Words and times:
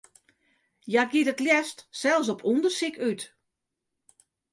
Hja 0.89 1.03
giet 1.11 1.31
it 1.33 1.43
leafst 1.45 1.79
sels 1.99 2.27
op 2.33 2.41
ûndersyk 2.51 2.95
út. 3.09 3.21